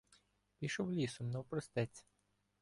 [0.57, 2.05] пішов лісом, навпростець.